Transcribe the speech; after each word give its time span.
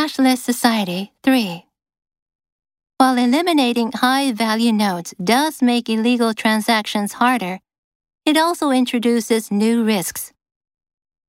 Cashless 0.00 0.38
Society 0.38 1.12
3 1.24 1.66
While 2.96 3.18
eliminating 3.18 3.92
high 3.92 4.32
value 4.32 4.72
notes 4.72 5.12
does 5.22 5.60
make 5.60 5.90
illegal 5.90 6.32
transactions 6.32 7.12
harder, 7.12 7.60
it 8.24 8.38
also 8.38 8.70
introduces 8.70 9.50
new 9.50 9.84
risks. 9.84 10.32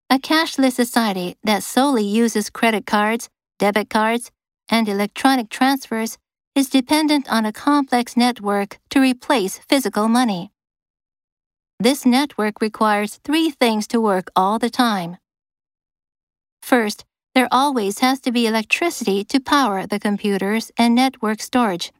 A 0.09 0.19
cashless 0.19 0.71
society 0.71 1.35
that 1.43 1.63
solely 1.63 2.05
uses 2.05 2.49
credit 2.49 2.85
cards, 2.85 3.27
debit 3.59 3.89
cards, 3.89 4.31
and 4.69 4.87
electronic 4.87 5.49
transfers 5.49 6.17
is 6.55 6.69
dependent 6.69 7.29
on 7.29 7.45
a 7.45 7.51
complex 7.51 8.15
network 8.15 8.79
to 8.91 9.01
replace 9.01 9.59
physical 9.67 10.07
money. 10.07 10.53
This 11.77 12.05
network 12.05 12.61
requires 12.61 13.19
three 13.25 13.49
things 13.49 13.85
to 13.87 13.99
work 13.99 14.31
all 14.33 14.59
the 14.59 14.69
time. 14.69 15.17
First, 16.61 17.03
there 17.33 17.47
always 17.51 17.99
has 17.99 18.19
to 18.21 18.31
be 18.31 18.45
electricity 18.45 19.23
to 19.25 19.39
power 19.39 19.87
the 19.87 19.99
computers 19.99 20.71
and 20.77 20.93
network 20.93 21.41
storage. 21.41 21.91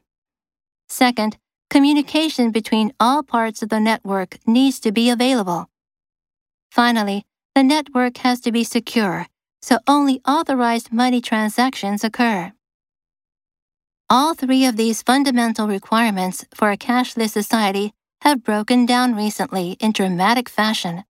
Second, 0.90 1.38
communication 1.70 2.52
between 2.52 2.94
all 3.00 3.24
parts 3.24 3.62
of 3.62 3.70
the 3.70 3.80
network 3.80 4.38
needs 4.46 4.80
to 4.82 4.92
be 4.92 5.10
available. 5.10 5.70
Finally, 6.70 7.24
the 7.56 7.64
network 7.64 8.18
has 8.18 8.40
to 8.42 8.52
be 8.52 8.64
secure, 8.64 9.28
so 9.62 9.78
only 9.88 10.22
authorized 10.28 10.92
money 10.92 11.22
transactions 11.22 12.04
occur. 12.04 12.52
All 14.10 14.34
three 14.34 14.66
of 14.66 14.76
these 14.76 15.02
fundamental 15.02 15.68
requirements 15.68 16.46
for 16.54 16.72
a 16.72 16.78
cashless 16.78 17.30
society 17.30 17.94
have 18.22 18.44
broken 18.44 18.86
down 18.86 19.16
recently 19.16 19.78
in 19.80 19.94
dramatic 19.94 20.50
fashion. 20.50 21.04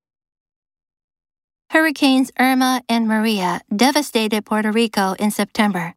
Hurricanes 1.71 2.33
Irma 2.37 2.81
and 2.89 3.07
Maria 3.07 3.61
devastated 3.73 4.45
Puerto 4.45 4.73
Rico 4.73 5.13
in 5.13 5.31
September. 5.31 5.95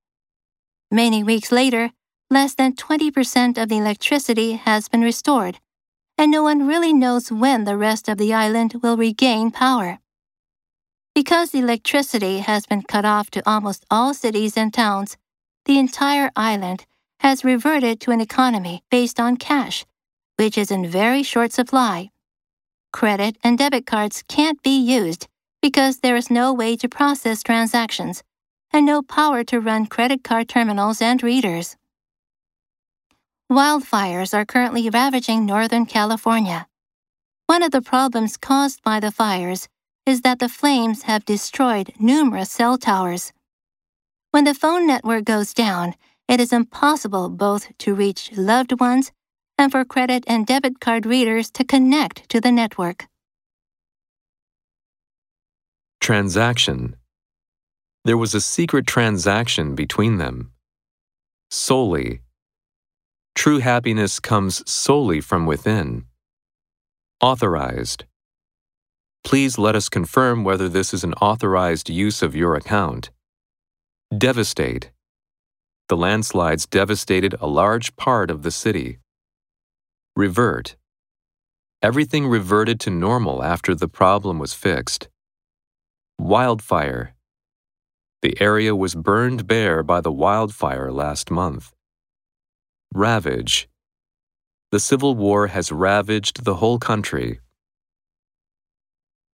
Many 0.88 1.24
weeks 1.24 1.50
later, 1.50 1.90
less 2.30 2.54
than 2.54 2.76
20% 2.76 3.60
of 3.60 3.68
the 3.68 3.78
electricity 3.78 4.52
has 4.52 4.88
been 4.88 5.00
restored, 5.00 5.58
and 6.16 6.30
no 6.30 6.44
one 6.44 6.68
really 6.68 6.92
knows 6.92 7.32
when 7.32 7.64
the 7.64 7.76
rest 7.76 8.08
of 8.08 8.18
the 8.18 8.32
island 8.32 8.74
will 8.84 8.96
regain 8.96 9.50
power. 9.50 9.98
Because 11.12 11.52
electricity 11.52 12.38
has 12.38 12.66
been 12.66 12.82
cut 12.82 13.04
off 13.04 13.28
to 13.32 13.42
almost 13.44 13.84
all 13.90 14.14
cities 14.14 14.56
and 14.56 14.72
towns, 14.72 15.16
the 15.64 15.80
entire 15.80 16.30
island 16.36 16.86
has 17.18 17.44
reverted 17.44 18.00
to 18.02 18.12
an 18.12 18.20
economy 18.20 18.84
based 18.92 19.18
on 19.18 19.36
cash, 19.36 19.84
which 20.36 20.56
is 20.56 20.70
in 20.70 20.86
very 20.86 21.24
short 21.24 21.50
supply. 21.50 22.10
Credit 22.92 23.36
and 23.42 23.58
debit 23.58 23.86
cards 23.86 24.22
can't 24.28 24.62
be 24.62 24.78
used 24.78 25.26
because 25.64 26.00
there 26.00 26.14
is 26.14 26.30
no 26.30 26.52
way 26.52 26.76
to 26.76 26.90
process 26.90 27.42
transactions 27.42 28.22
and 28.70 28.84
no 28.84 29.00
power 29.00 29.42
to 29.42 29.58
run 29.58 29.86
credit 29.86 30.22
card 30.22 30.46
terminals 30.46 31.00
and 31.00 31.22
readers. 31.22 31.78
Wildfires 33.50 34.34
are 34.34 34.44
currently 34.44 34.90
ravaging 34.90 35.46
Northern 35.46 35.86
California. 35.86 36.66
One 37.46 37.62
of 37.62 37.70
the 37.70 37.80
problems 37.80 38.36
caused 38.36 38.82
by 38.82 39.00
the 39.00 39.10
fires 39.10 39.66
is 40.04 40.20
that 40.20 40.38
the 40.38 40.50
flames 40.50 41.04
have 41.04 41.24
destroyed 41.24 41.94
numerous 41.98 42.50
cell 42.50 42.76
towers. 42.76 43.32
When 44.32 44.44
the 44.44 44.52
phone 44.52 44.86
network 44.86 45.24
goes 45.24 45.54
down, 45.54 45.94
it 46.28 46.40
is 46.40 46.52
impossible 46.52 47.30
both 47.30 47.72
to 47.78 47.94
reach 47.94 48.32
loved 48.36 48.78
ones 48.80 49.12
and 49.56 49.72
for 49.72 49.86
credit 49.86 50.24
and 50.26 50.46
debit 50.46 50.78
card 50.78 51.06
readers 51.06 51.50
to 51.52 51.64
connect 51.64 52.28
to 52.28 52.38
the 52.38 52.52
network. 52.52 53.06
Transaction. 56.04 56.96
There 58.04 58.18
was 58.18 58.34
a 58.34 58.40
secret 58.42 58.86
transaction 58.86 59.74
between 59.74 60.18
them. 60.18 60.52
Solely. 61.50 62.20
True 63.34 63.60
happiness 63.60 64.20
comes 64.20 64.70
solely 64.70 65.22
from 65.22 65.46
within. 65.46 66.04
Authorized. 67.22 68.04
Please 69.24 69.56
let 69.56 69.74
us 69.74 69.88
confirm 69.88 70.44
whether 70.44 70.68
this 70.68 70.92
is 70.92 71.04
an 71.04 71.14
authorized 71.22 71.88
use 71.88 72.20
of 72.20 72.36
your 72.36 72.54
account. 72.54 73.08
Devastate. 74.14 74.90
The 75.88 75.96
landslides 75.96 76.66
devastated 76.66 77.34
a 77.40 77.46
large 77.46 77.96
part 77.96 78.30
of 78.30 78.42
the 78.42 78.50
city. 78.50 78.98
Revert. 80.14 80.76
Everything 81.80 82.26
reverted 82.26 82.78
to 82.80 82.90
normal 82.90 83.42
after 83.42 83.74
the 83.74 83.88
problem 83.88 84.38
was 84.38 84.52
fixed. 84.52 85.08
Wildfire. 86.18 87.14
The 88.22 88.40
area 88.40 88.74
was 88.74 88.94
burned 88.94 89.46
bare 89.46 89.82
by 89.82 90.00
the 90.00 90.12
wildfire 90.12 90.92
last 90.92 91.30
month. 91.30 91.74
Ravage. 92.94 93.68
The 94.70 94.80
Civil 94.80 95.16
War 95.16 95.48
has 95.48 95.72
ravaged 95.72 96.44
the 96.44 96.54
whole 96.54 96.78
country. 96.78 97.40